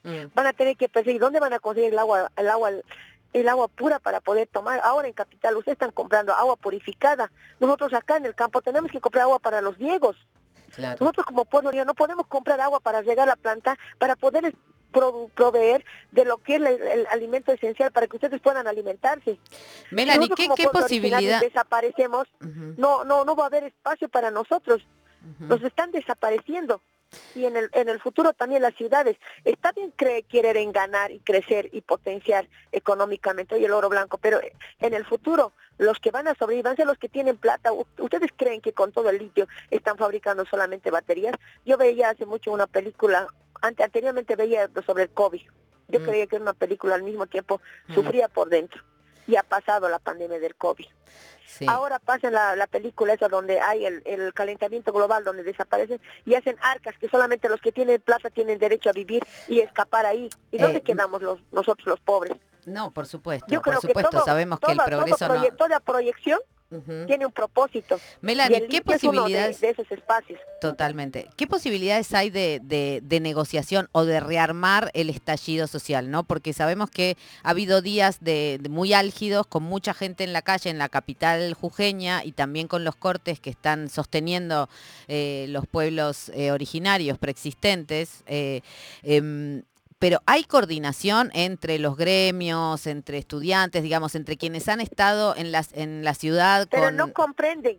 Mm. 0.07 0.33
Van 0.35 0.47
a 0.47 0.53
tener 0.53 0.77
que 0.77 0.89
perseguir 0.89 1.21
dónde 1.21 1.41
van 1.41 1.53
a 1.53 1.59
conseguir 1.59 1.93
el 1.93 1.99
agua, 1.99 2.31
el 2.37 2.49
agua, 2.49 2.71
el 3.33 3.49
agua 3.49 3.67
pura 3.67 3.99
para 3.99 4.21
poder 4.21 4.47
tomar. 4.47 4.81
Ahora 4.85 5.09
en 5.09 5.15
Capital 5.15 5.57
ustedes 5.57 5.75
están 5.75 5.91
comprando 5.91 6.33
agua 6.33 6.55
purificada. 6.55 7.31
Nosotros 7.59 7.93
acá 7.93 8.17
en 8.17 8.25
el 8.25 8.35
campo 8.37 8.63
tenemos 8.63 8.91
que 8.91 9.01
comprar 9.01 9.25
agua 9.25 9.41
para 9.41 9.61
los 9.61 9.77
riegos. 9.79 10.17
Nosotros 10.79 11.27
como 11.27 11.45
pueblo 11.45 11.73
no 11.85 11.95
podemos 11.95 12.27
comprar 12.27 12.61
agua 12.61 12.81
para 12.81 13.03
llegar 13.03 13.29
a 13.29 13.33
la 13.33 13.37
planta, 13.37 13.79
para 13.99 14.15
poder 14.15 14.55
proveer 15.35 15.85
de 16.13 16.25
lo 16.25 16.39
que 16.39 16.57
es 16.57 16.63
el, 16.63 17.07
alimento 17.11 17.53
esencial 17.53 17.91
para 17.93 18.07
que 18.07 18.17
ustedes 18.17 18.41
puedan 18.41 18.67
alimentarse. 18.67 19.39
Melanie, 19.91 20.29
¿qué, 20.31 20.49
¿qué 20.55 20.69
posibilidad? 20.69 21.41
desaparecemos, 21.41 22.29
no, 22.77 23.05
no, 23.05 23.25
no 23.25 23.37
va 23.37 23.45
a 23.45 23.47
haber 23.47 23.65
espacio 23.65 24.09
para 24.09 24.31
nosotros. 24.31 24.87
Nos 25.41 25.63
están 25.63 25.91
desapareciendo 25.91 26.81
y 27.35 27.45
en 27.45 27.57
el, 27.57 27.71
en 27.73 27.89
el 27.89 28.01
futuro 28.01 28.33
también 28.33 28.63
las 28.63 28.75
ciudades. 28.75 29.17
Está 29.45 29.73
bien 29.73 29.93
quieren 30.29 30.73
ganar 30.73 31.11
y 31.11 31.21
crecer 31.21 31.69
y 31.73 31.81
potenciar 31.81 32.49
económicamente 32.73 33.55
hoy 33.55 33.65
el 33.65 33.73
oro 33.73 33.89
blanco, 33.89 34.19
pero 34.19 34.41
en 34.81 34.95
el 34.95 35.05
futuro 35.05 35.53
los 35.79 35.99
que 35.99 36.11
van 36.11 36.29
a 36.29 36.35
sobrevivir 36.35 36.65
van 36.65 36.73
a 36.73 36.77
ser 36.77 36.87
los 36.87 36.99
que 36.99 37.09
tienen 37.09 37.37
plata. 37.37 37.71
¿Ustedes 37.73 38.31
creen 38.37 38.61
que 38.61 38.73
con 38.73 38.93
todo 38.93 39.11
el 39.11 39.19
litio 39.19 39.47
están 39.71 39.97
fabricando 39.97 40.45
solamente 40.47 40.91
baterías? 40.91 41.35
Yo 41.65 41.77
veía 41.77 42.11
hace 42.11 42.27
mucho 42.27 42.53
una 42.53 42.67
película, 42.67 43.27
anteriormente 43.61 44.37
veía 44.37 44.71
sobre 44.87 45.05
el 45.05 45.11
COVID. 45.11 45.43
Yo 45.89 46.01
mm. 46.01 46.05
creía 46.05 46.27
que 46.27 46.37
era 46.37 46.43
una 46.43 46.55
película 46.55 46.95
al 46.95 47.03
mismo 47.03 47.27
tiempo, 47.27 47.61
mm. 47.89 47.95
sufría 47.95 48.29
por 48.29 48.49
dentro. 48.49 48.83
Y 49.27 49.37
ha 49.37 49.43
pasado 49.43 49.89
la 49.89 49.99
pandemia 49.99 50.39
del 50.39 50.55
COVID. 50.57 50.87
Sí. 51.47 51.65
Ahora 51.69 51.99
pasa 51.99 52.31
la, 52.31 52.55
la 52.57 52.67
película 52.67 53.15
esa 53.15 53.29
donde 53.29 53.61
hay 53.61 53.87
el, 53.87 54.03
el 54.05 54.35
calentamiento 54.35 54.93
global, 54.93 55.25
donde 55.25 55.43
desaparecen 55.43 56.01
y 56.25 56.35
hacen 56.35 56.57
arcas 56.61 56.99
que 56.99 57.09
solamente 57.09 57.49
los 57.49 57.61
que 57.61 57.73
tienen 57.73 58.01
plata 58.01 58.29
tienen 58.31 58.59
derecho 58.59 58.91
a 58.91 58.93
vivir 58.93 59.23
y 59.49 59.61
escapar 59.61 60.05
ahí. 60.07 60.29
¿Y 60.51 60.59
dónde 60.59 60.79
Eh, 60.79 60.83
quedamos 60.83 61.23
los, 61.23 61.39
nosotros 61.53 61.87
los 61.87 62.01
pobres? 62.01 62.37
No, 62.67 62.91
por 62.91 63.07
supuesto, 63.07 63.47
Yo 63.49 63.61
por 63.63 63.71
creo 63.73 63.81
que 63.81 63.87
supuesto, 63.87 64.11
todo- 64.11 64.25
sabemos 64.25 64.59
que 64.61 64.73
el 64.73 64.77
toda- 64.79 64.91
todo 64.91 64.99
progreso 65.05 65.29
no... 65.29 65.57
Toda 65.57 65.81
proyección 65.81 66.41
Tiene 67.07 67.25
un 67.27 67.33
propósito. 67.33 68.01
Melanie, 68.21 68.59
y 68.59 68.61
¿qué 68.63 68.69
limpio 68.69 68.97
es 68.97 69.03
uno 69.05 69.13
de- 69.13 69.19
posibilidades? 69.19 69.61
de 69.61 69.71
esos 69.71 69.91
espacios? 69.93 70.41
Totalmente. 70.61 71.29
¿Qué 71.37 71.47
posibilidades 71.47 72.13
hay 72.13 72.31
de, 72.31 72.61
de- 72.63 73.01
de 73.05 73.21
negociación 73.21 73.89
o 73.93 74.05
de 74.05 74.19
rearmar 74.19 74.91
el 74.95 75.09
estallido 75.11 75.69
social? 75.69 76.11
¿no? 76.11 76.25
Porque 76.25 76.53
sabemos 76.53 76.91
que 76.91 77.17
ha 77.45 77.51
habido 77.51 77.83
días 77.83 78.19
de, 78.21 78.59
de 78.61 78.69
muy 78.69 78.93
álgidos 78.95 79.47
con 79.47 79.63
mucha 79.63 79.95
gente 79.95 80.25
en 80.25 80.33
la 80.33 80.43
calle, 80.43 80.71
en 80.71 80.79
la 80.79 80.89
capital 80.89 81.55
jujeña, 81.55 82.25
y 82.25 82.33
también 82.33 82.67
con 82.67 82.83
los 82.85 82.97
cortes 82.97 83.39
que 83.39 83.51
están 83.51 83.89
sosteniendo 83.89 84.69
eh, 85.07 85.47
los 85.51 85.67
pueblos 85.69 86.31
eh, 86.35 86.51
originarios 86.51 87.17
preexistentes. 87.19 88.25
eh, 88.27 88.61
em, 89.05 89.63
pero 89.99 90.21
hay 90.27 90.45
coordinación 90.45 91.31
entre 91.35 91.79
los 91.79 91.97
gremios, 91.97 92.87
entre 92.87 93.19
estudiantes, 93.19 93.83
digamos, 93.83 94.15
entre 94.15 94.37
quienes 94.37 94.69
han 94.69 94.81
estado 94.81 95.35
en, 95.37 95.53
las, 95.53 95.73
en 95.73 96.05
la 96.05 96.15
ciudad 96.15 96.69
Pero 96.71 96.85
con... 96.85 96.97
no 96.97 97.13
comprenden 97.13 97.79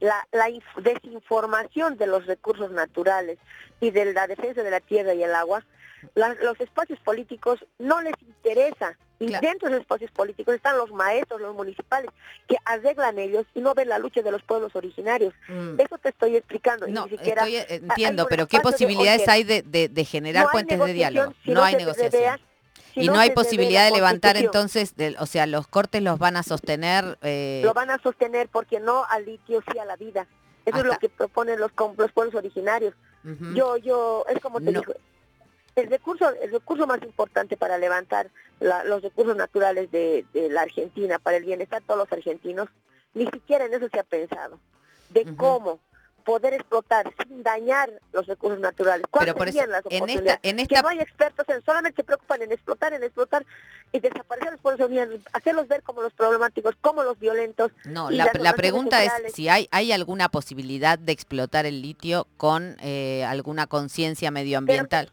la, 0.00 0.26
la 0.32 0.48
inf- 0.50 0.82
desinformación 0.82 1.96
de 1.96 2.06
los 2.08 2.26
recursos 2.26 2.70
naturales 2.72 3.38
y 3.80 3.90
de 3.90 4.12
la 4.12 4.26
defensa 4.26 4.62
de 4.62 4.70
la 4.70 4.80
tierra 4.80 5.14
y 5.14 5.22
el 5.22 5.34
agua. 5.34 5.64
La- 6.14 6.34
los 6.34 6.60
espacios 6.60 6.98
políticos 7.00 7.64
no 7.78 8.00
les 8.02 8.14
interesa. 8.20 8.98
Y 9.20 9.26
Claro. 9.28 9.46
dentro 9.46 9.68
de 9.68 9.74
los 9.74 9.82
espacios 9.82 10.10
políticos 10.10 10.54
están 10.54 10.76
los 10.76 10.90
maestros, 10.90 11.40
los 11.40 11.54
municipales, 11.54 12.10
que 12.48 12.56
arreglan 12.64 13.18
ellos 13.18 13.46
y 13.54 13.60
no 13.60 13.72
ven 13.74 13.88
la 13.88 13.98
lucha 13.98 14.22
de 14.22 14.30
los 14.32 14.42
pueblos 14.42 14.74
originarios. 14.74 15.32
Mm. 15.48 15.80
Eso 15.80 15.98
te 15.98 16.08
estoy 16.08 16.36
explicando. 16.36 16.86
No, 16.88 17.04
ni 17.06 17.10
siquiera 17.16 17.46
estoy, 17.46 17.56
eh, 17.56 17.80
entiendo, 17.82 18.26
pero 18.28 18.46
¿qué 18.48 18.56
de- 18.58 18.62
posibilidades 18.64 19.28
hay 19.28 19.44
de, 19.44 19.62
de- 19.62 19.88
de 19.88 20.04
generar 20.04 20.46
no 20.46 20.50
puentes 20.50 20.78
de 20.78 20.92
diálogo? 20.92 21.32
si 21.44 21.52
no, 21.52 21.62
hay 21.62 21.76
negociación. 21.76 22.38
si 22.92 23.00
y 23.02 23.06
no, 23.08 23.18
hay 23.18 23.30
posibilidad 23.30 23.84
de 23.86 23.92
levantar 23.92 24.36
entonces, 24.36 24.96
del- 24.96 25.16
o 25.20 25.26
sea, 25.26 25.46
los 25.46 25.66
cortes 25.68 26.02
los 26.02 26.18
van 26.18 26.36
a 26.36 26.42
sostener. 26.42 27.16
eh, 27.22 27.60
lo 27.64 27.72
van 27.72 27.90
a 27.90 27.98
sostener 28.02 28.48
porque 28.48 28.80
no 28.80 29.04
al 29.08 29.24
litio, 29.24 29.62
sí 29.72 29.78
a 29.78 29.84
la 29.84 29.96
vida. 29.96 30.26
Eso 30.66 30.78
es 30.78 30.84
lo 30.84 30.98
que 30.98 31.08
proponen 31.08 31.60
los, 31.60 31.70
los 31.96 32.12
pueblos 32.12 32.34
originarios. 32.34 32.94
Yo, 33.54 33.76
yo, 33.78 34.24
es 34.28 34.38
como 34.40 34.60
te 34.60 34.70
No. 34.72 34.80
digo, 34.80 34.94
el 35.76 35.88
recurso, 35.90 36.28
el 36.40 36.50
recurso 36.52 36.86
más 36.86 37.02
importante 37.02 37.56
para 37.56 37.78
levantar 37.78 38.28
la- 38.60 38.84
los 38.84 39.02
recursos 39.02 39.36
naturales 39.36 39.90
de, 39.90 40.24
de 40.32 40.48
la 40.48 40.62
Argentina, 40.62 41.18
para 41.18 41.36
el 41.36 41.44
bienestar 41.44 41.80
de 41.80 41.86
todos 41.86 41.98
los 41.98 42.12
argentinos, 42.12 42.68
ni 43.14 43.26
siquiera 43.26 43.64
en 43.66 43.74
eso 43.74 43.88
se 43.92 43.98
ha 43.98 44.04
pensado, 44.04 44.58
de 45.10 45.24
cómo 45.36 45.80
poder 46.24 46.54
explotar 46.54 47.12
sin 47.28 47.42
dañar 47.42 47.90
los 48.12 48.26
recursos 48.26 48.58
naturales. 48.58 49.04
¿Cuáles 49.10 49.34
Pero 49.34 49.38
por 49.38 49.48
eso, 49.48 49.66
las 49.66 49.84
en 49.90 50.08
esta, 50.08 50.40
en 50.42 50.66
que 50.66 50.80
no 50.80 50.88
hay 50.88 50.98
expertos 51.00 51.46
en, 51.50 51.62
solamente 51.64 51.96
se 51.96 52.04
preocupan 52.04 52.40
en 52.40 52.50
explotar, 52.50 52.94
en 52.94 53.02
explotar 53.02 53.44
y 53.92 54.00
desaparecer 54.00 54.52
los 54.52 54.60
pueblos 54.62 54.86
originarios, 54.86 55.20
hacerlos 55.34 55.68
ver 55.68 55.82
como 55.82 56.00
los 56.00 56.14
problemáticos, 56.14 56.76
como 56.80 57.02
los 57.02 57.18
violentos, 57.18 57.72
No, 57.84 58.10
la, 58.10 58.30
pregunta 58.54 59.04
es 59.04 59.34
si 59.34 59.50
hay, 59.50 59.68
hay 59.70 59.92
alguna 59.92 60.30
posibilidad 60.30 60.98
de 60.98 61.12
explotar 61.12 61.66
el 61.66 61.82
litio 61.82 62.26
con 62.38 62.76
eh, 62.80 63.22
alguna 63.24 63.66
conciencia 63.66 64.30
medioambiental. 64.30 65.10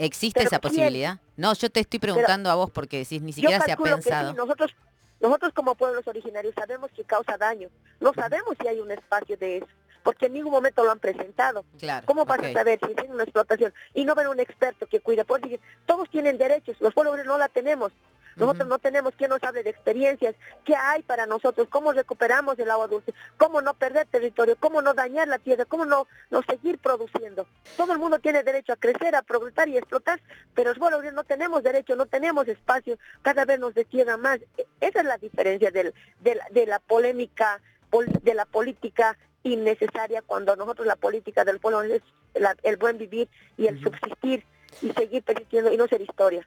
¿Existe 0.00 0.40
pero 0.40 0.48
esa 0.48 0.58
¿quién? 0.58 0.70
posibilidad? 0.72 1.18
No, 1.36 1.52
yo 1.54 1.70
te 1.70 1.80
estoy 1.80 1.98
preguntando 1.98 2.50
a 2.50 2.54
vos 2.54 2.70
porque 2.70 2.98
decís, 2.98 3.20
ni 3.20 3.32
siquiera 3.32 3.62
se 3.62 3.72
ha 3.72 3.76
sí, 3.76 3.82
pensado. 3.82 4.32
nosotros, 4.32 4.74
nosotros 5.20 5.52
como 5.52 5.74
pueblos 5.74 6.06
originarios 6.06 6.54
sabemos 6.54 6.90
que 6.96 7.04
causa 7.04 7.36
daño. 7.36 7.68
No 8.00 8.14
sabemos 8.14 8.56
si 8.60 8.66
hay 8.66 8.80
un 8.80 8.90
espacio 8.90 9.36
de 9.36 9.58
eso, 9.58 9.66
porque 10.02 10.26
en 10.26 10.32
ningún 10.32 10.52
momento 10.52 10.82
lo 10.84 10.90
han 10.90 10.98
presentado. 10.98 11.66
Claro. 11.78 12.06
¿Cómo 12.06 12.24
vas 12.24 12.40
a 12.40 12.52
saber 12.52 12.80
si 12.86 12.94
tiene 12.94 13.12
una 13.12 13.24
explotación 13.24 13.74
y 13.92 14.06
no 14.06 14.14
ven 14.14 14.28
un 14.28 14.40
experto 14.40 14.86
que 14.86 15.00
cuida? 15.00 15.24
Porque 15.24 15.60
todos 15.84 16.08
tienen 16.08 16.38
derechos, 16.38 16.76
los 16.80 16.94
pueblos 16.94 17.18
no 17.26 17.36
la 17.36 17.48
tenemos. 17.48 17.92
Nosotros 18.36 18.68
no 18.68 18.78
tenemos 18.78 19.14
quien 19.16 19.30
nos 19.30 19.42
hable 19.42 19.62
de 19.62 19.70
experiencias, 19.70 20.34
qué 20.64 20.74
hay 20.76 21.02
para 21.02 21.26
nosotros, 21.26 21.68
cómo 21.68 21.92
recuperamos 21.92 22.58
el 22.58 22.70
agua 22.70 22.86
dulce, 22.86 23.12
cómo 23.36 23.60
no 23.62 23.74
perder 23.74 24.06
territorio, 24.06 24.56
cómo 24.58 24.82
no 24.82 24.94
dañar 24.94 25.28
la 25.28 25.38
tierra, 25.38 25.64
cómo 25.64 25.84
no, 25.84 26.06
no 26.30 26.42
seguir 26.42 26.78
produciendo. 26.78 27.46
Todo 27.76 27.92
el 27.92 27.98
mundo 27.98 28.18
tiene 28.18 28.42
derecho 28.42 28.72
a 28.72 28.76
crecer, 28.76 29.14
a 29.16 29.22
progresar 29.22 29.68
y 29.68 29.76
a 29.76 29.80
explotar, 29.80 30.20
pero 30.54 30.72
bueno, 30.76 31.00
no 31.12 31.24
tenemos 31.24 31.62
derecho, 31.62 31.96
no 31.96 32.06
tenemos 32.06 32.48
espacio, 32.48 32.96
cada 33.22 33.44
vez 33.44 33.58
nos 33.58 33.74
destierran 33.74 34.20
más. 34.20 34.38
E- 34.56 34.66
Esa 34.80 35.00
es 35.00 35.06
la 35.06 35.18
diferencia 35.18 35.70
del, 35.70 35.92
de, 36.20 36.34
la, 36.36 36.46
de 36.50 36.66
la 36.66 36.78
polémica, 36.78 37.60
pol- 37.90 38.06
de 38.22 38.34
la 38.34 38.44
política 38.46 39.16
innecesaria 39.42 40.22
cuando 40.22 40.54
nosotros 40.56 40.86
la 40.86 40.96
política 40.96 41.44
del 41.44 41.60
pueblo 41.60 41.82
es 41.82 42.02
la- 42.34 42.56
el 42.62 42.76
buen 42.76 42.98
vivir 42.98 43.28
y 43.56 43.66
el 43.66 43.82
subsistir 43.82 44.44
y 44.82 44.90
seguir 44.92 45.22
persistiendo 45.22 45.72
y 45.72 45.76
no 45.76 45.86
ser 45.86 46.00
historia. 46.00 46.46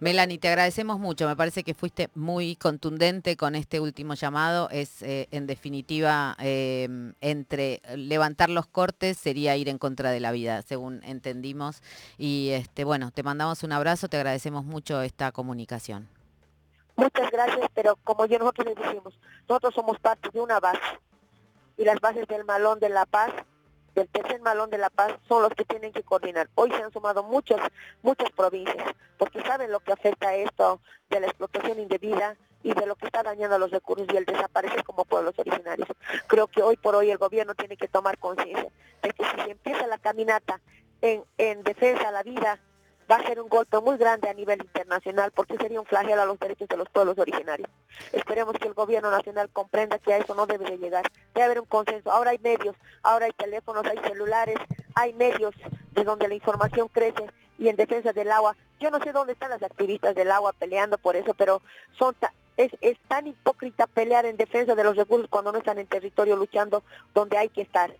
Melanie, 0.00 0.38
te 0.38 0.48
agradecemos 0.48 0.98
mucho. 0.98 1.28
Me 1.28 1.36
parece 1.36 1.62
que 1.62 1.74
fuiste 1.74 2.08
muy 2.14 2.56
contundente 2.56 3.36
con 3.36 3.54
este 3.54 3.80
último 3.80 4.14
llamado. 4.14 4.70
Es, 4.70 5.02
eh, 5.02 5.28
en 5.30 5.46
definitiva, 5.46 6.36
eh, 6.40 6.88
entre 7.20 7.82
levantar 7.96 8.48
los 8.48 8.66
cortes 8.66 9.18
sería 9.18 9.56
ir 9.56 9.68
en 9.68 9.76
contra 9.76 10.10
de 10.10 10.20
la 10.20 10.32
vida, 10.32 10.62
según 10.62 11.02
entendimos. 11.04 11.82
Y 12.16 12.48
este, 12.50 12.84
bueno, 12.84 13.10
te 13.10 13.22
mandamos 13.22 13.62
un 13.62 13.72
abrazo, 13.72 14.08
te 14.08 14.16
agradecemos 14.16 14.64
mucho 14.64 15.02
esta 15.02 15.32
comunicación. 15.32 16.08
Muchas 16.96 17.30
gracias, 17.30 17.68
pero 17.74 17.96
como 18.04 18.24
yo 18.26 18.38
nosotros 18.38 18.68
les 18.68 18.76
decimos, 18.76 19.18
nosotros 19.48 19.74
somos 19.74 19.98
parte 20.00 20.30
de 20.32 20.40
una 20.40 20.60
base 20.60 20.80
y 21.76 21.84
las 21.84 22.00
bases 22.00 22.26
del 22.28 22.44
malón 22.44 22.78
de 22.78 22.90
la 22.90 23.06
paz, 23.06 23.32
del 23.94 24.08
tercer 24.08 24.40
malón 24.40 24.70
de 24.70 24.78
la 24.78 24.90
paz, 24.90 25.14
son 25.28 25.42
los 25.42 25.52
que 25.52 25.64
tienen 25.64 25.92
que 25.92 26.02
coordinar. 26.02 26.48
Hoy 26.54 26.70
se 26.70 26.82
han 26.82 26.92
sumado 26.92 27.22
muchas, 27.22 27.60
muchas 28.02 28.30
provincias, 28.30 28.94
porque 29.18 29.42
saben 29.42 29.72
lo 29.72 29.80
que 29.80 29.92
afecta 29.92 30.34
esto 30.34 30.80
de 31.08 31.20
la 31.20 31.26
explotación 31.26 31.78
indebida 31.78 32.36
y 32.62 32.74
de 32.74 32.86
lo 32.86 32.94
que 32.96 33.06
está 33.06 33.22
dañando 33.22 33.58
los 33.58 33.70
recursos 33.70 34.06
y 34.12 34.16
el 34.16 34.24
desaparecer 34.24 34.84
como 34.84 35.04
pueblos 35.04 35.38
originarios. 35.38 35.88
Creo 36.26 36.46
que 36.46 36.62
hoy 36.62 36.76
por 36.76 36.94
hoy 36.94 37.10
el 37.10 37.18
gobierno 37.18 37.54
tiene 37.54 37.76
que 37.76 37.88
tomar 37.88 38.18
conciencia 38.18 38.70
de 39.02 39.10
que 39.10 39.24
si 39.24 39.42
se 39.42 39.50
empieza 39.50 39.86
la 39.86 39.98
caminata 39.98 40.60
en, 41.00 41.24
en 41.38 41.62
defensa 41.62 42.08
a 42.08 42.12
la 42.12 42.22
vida, 42.22 42.60
va 43.10 43.16
a 43.16 43.26
ser 43.26 43.40
un 43.40 43.48
golpe 43.48 43.80
muy 43.80 43.96
grande 43.96 44.28
a 44.28 44.34
nivel 44.34 44.60
internacional 44.60 45.32
porque 45.32 45.56
sería 45.56 45.80
un 45.80 45.86
flagelo 45.86 46.22
a 46.22 46.26
los 46.26 46.38
derechos 46.38 46.68
de 46.68 46.76
los 46.76 46.88
pueblos 46.88 47.18
originarios. 47.18 47.68
Esperemos 48.12 48.54
que 48.56 48.68
el 48.68 48.74
gobierno 48.74 49.10
nacional 49.10 49.48
comprenda 49.52 49.98
que 49.98 50.12
a 50.12 50.18
eso 50.18 50.34
no 50.34 50.46
debe 50.46 50.70
de 50.70 50.78
llegar. 50.78 51.10
Debe 51.34 51.44
haber 51.44 51.60
un 51.60 51.66
consenso. 51.66 52.10
Ahora 52.10 52.30
hay 52.30 52.38
medios, 52.38 52.76
ahora 53.02 53.26
hay 53.26 53.32
teléfonos, 53.32 53.84
hay 53.84 53.98
celulares, 53.98 54.56
hay 54.94 55.12
medios 55.14 55.54
de 55.92 56.04
donde 56.04 56.28
la 56.28 56.34
información 56.34 56.88
crece 56.88 57.26
y 57.58 57.68
en 57.68 57.76
defensa 57.76 58.12
del 58.12 58.30
agua. 58.30 58.56
Yo 58.78 58.90
no 58.90 59.00
sé 59.00 59.12
dónde 59.12 59.32
están 59.32 59.50
las 59.50 59.62
activistas 59.62 60.14
del 60.14 60.30
agua 60.30 60.52
peleando 60.52 60.96
por 60.96 61.16
eso, 61.16 61.34
pero 61.34 61.62
son 61.98 62.14
es, 62.56 62.70
es 62.80 62.98
tan 63.08 63.26
hipócrita 63.26 63.86
pelear 63.86 64.26
en 64.26 64.36
defensa 64.36 64.74
de 64.74 64.84
los 64.84 64.96
recursos 64.96 65.28
cuando 65.28 65.50
no 65.50 65.58
están 65.58 65.78
en 65.78 65.86
territorio 65.86 66.36
luchando 66.36 66.82
donde 67.12 67.38
hay 67.38 67.48
que 67.48 67.62
estar. 67.62 67.94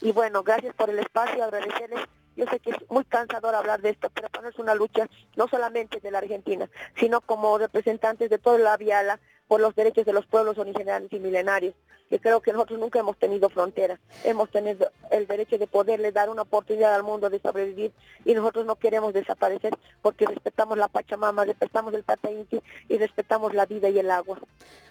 Y 0.00 0.12
bueno, 0.12 0.42
gracias 0.42 0.74
por 0.74 0.90
el 0.90 0.98
espacio, 0.98 1.44
agradecerles 1.44 2.00
yo 2.36 2.46
sé 2.46 2.58
que 2.60 2.70
es 2.70 2.76
muy 2.90 3.04
cansador 3.04 3.54
hablar 3.54 3.80
de 3.80 3.90
esto, 3.90 4.10
pero 4.10 4.28
para 4.28 4.48
es 4.48 4.58
una 4.58 4.74
lucha 4.74 5.08
no 5.36 5.48
solamente 5.48 6.00
de 6.00 6.10
la 6.10 6.18
Argentina, 6.18 6.68
sino 6.98 7.20
como 7.20 7.58
representantes 7.58 8.30
de 8.30 8.38
toda 8.38 8.58
la 8.58 8.76
Viala 8.76 9.20
por 9.48 9.60
los 9.60 9.74
derechos 9.74 10.06
de 10.06 10.12
los 10.12 10.26
pueblos 10.26 10.58
originarios 10.58 11.12
y 11.12 11.18
milenarios, 11.18 11.74
que 12.08 12.18
creo 12.18 12.40
que 12.40 12.52
nosotros 12.52 12.78
nunca 12.78 12.98
hemos 12.98 13.16
tenido 13.18 13.48
frontera, 13.50 13.98
hemos 14.24 14.50
tenido 14.50 14.90
el 15.10 15.26
derecho 15.26 15.58
de 15.58 15.66
poderle 15.66 16.12
dar 16.12 16.28
una 16.30 16.42
oportunidad 16.42 16.94
al 16.94 17.02
mundo 17.02 17.30
de 17.30 17.40
sobrevivir 17.40 17.92
y 18.24 18.34
nosotros 18.34 18.66
no 18.66 18.76
queremos 18.76 19.12
desaparecer 19.12 19.74
porque 20.02 20.26
respetamos 20.26 20.78
la 20.78 20.88
Pachamama, 20.88 21.44
respetamos 21.44 21.94
el 21.94 22.04
Tata 22.04 22.30
Inti 22.30 22.60
y 22.88 22.98
respetamos 22.98 23.54
la 23.54 23.66
vida 23.66 23.88
y 23.88 23.98
el 23.98 24.10
agua. 24.10 24.38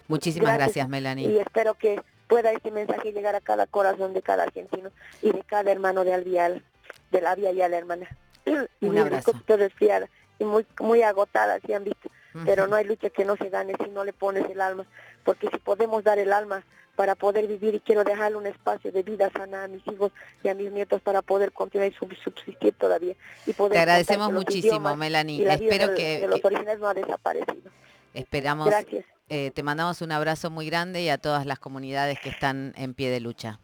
Muchísimas 0.08 0.54
gracias, 0.54 0.86
Gracias. 0.86 0.88
Melanie. 0.88 1.28
Y 1.28 1.38
espero 1.38 1.74
que 1.74 2.00
pueda 2.28 2.52
este 2.52 2.70
mensaje 2.70 3.12
llegar 3.12 3.34
a 3.34 3.40
cada 3.40 3.66
corazón 3.66 4.12
de 4.12 4.22
cada 4.22 4.44
argentino 4.44 4.90
y 5.22 5.32
de 5.32 5.42
cada 5.42 5.70
hermano 5.70 6.04
de 6.04 6.14
Alvial, 6.14 6.62
de 7.10 7.20
la 7.20 7.34
Vía 7.34 7.52
y 7.52 7.62
a 7.62 7.68
la 7.68 7.78
hermana. 7.78 8.08
Y 8.80 8.86
Un 8.86 8.98
abrazo. 8.98 9.30
estoy 9.32 9.56
resfriada 9.56 10.08
y 10.38 10.44
muy, 10.44 10.66
muy 10.80 11.02
agotada, 11.02 11.58
si 11.64 11.72
han 11.72 11.84
visto. 11.84 12.10
Pero 12.44 12.66
no 12.66 12.74
hay 12.74 12.84
lucha 12.84 13.10
que 13.10 13.24
no 13.24 13.36
se 13.36 13.48
gane 13.48 13.74
si 13.82 13.88
no 13.90 14.02
le 14.04 14.12
pones 14.12 14.44
el 14.50 14.60
alma. 14.60 14.84
Porque 15.24 15.48
si 15.52 15.58
podemos 15.58 16.02
dar 16.02 16.18
el 16.18 16.32
alma 16.32 16.64
para 16.96 17.14
poder 17.14 17.46
vivir 17.46 17.76
y 17.76 17.80
quiero 17.80 18.02
dejarle 18.02 18.36
un 18.36 18.46
espacio 18.46 18.90
de 18.90 19.02
vida 19.04 19.30
sana 19.36 19.64
a 19.64 19.68
mis 19.68 19.86
hijos 19.86 20.10
y 20.42 20.48
a 20.48 20.54
mis 20.54 20.72
nietos 20.72 21.00
para 21.00 21.22
poder 21.22 21.52
continuar 21.52 21.90
y 21.90 21.94
sub- 21.94 22.14
subsistir 22.24 22.74
todavía. 22.74 23.14
Y 23.46 23.52
poder 23.52 23.72
Te 23.74 23.78
agradecemos 23.78 24.32
muchísimo, 24.32 24.96
Melanie. 24.96 25.44
Espero 25.48 25.88
de, 25.88 25.94
que, 25.94 26.20
de 26.20 26.28
los 26.28 26.44
originales 26.44 26.80
no 26.80 26.88
ha 26.88 26.94
desaparecido. 26.94 27.70
esperamos, 28.14 28.66
Gracias. 28.66 29.04
eh, 29.28 29.50
te 29.54 29.62
mandamos 29.62 30.02
un 30.02 30.10
abrazo 30.12 30.50
muy 30.50 30.66
grande 30.66 31.02
y 31.02 31.08
a 31.10 31.18
todas 31.18 31.46
las 31.46 31.58
comunidades 31.60 32.18
que 32.20 32.28
están 32.30 32.74
en 32.76 32.94
pie 32.94 33.10
de 33.10 33.20
lucha. 33.20 33.60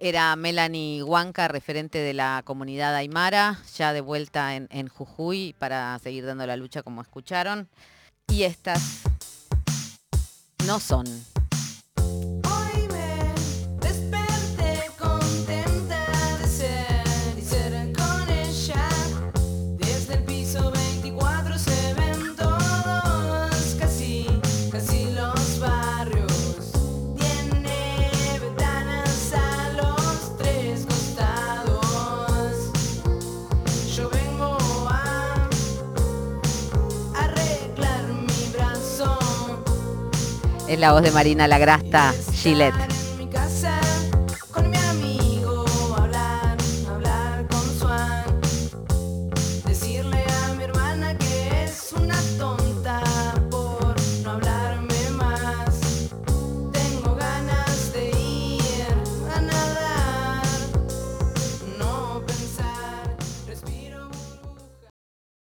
Era 0.00 0.34
Melanie 0.34 1.02
Huanca, 1.02 1.48
referente 1.48 1.98
de 1.98 2.12
la 2.12 2.42
comunidad 2.44 2.94
Aymara, 2.94 3.60
ya 3.76 3.92
de 3.92 4.00
vuelta 4.00 4.56
en, 4.56 4.68
en 4.70 4.88
Jujuy 4.88 5.54
para 5.58 5.98
seguir 6.00 6.26
dando 6.26 6.46
la 6.46 6.56
lucha 6.56 6.82
como 6.82 7.02
escucharon. 7.02 7.68
Y 8.28 8.42
estas 8.42 9.02
no 10.66 10.80
son. 10.80 11.06
Es 40.68 40.80
la 40.80 40.92
voz 40.92 41.02
de 41.02 41.12
Marina 41.12 41.46
Lagrasta, 41.46 42.12
Gillette. 42.32 42.95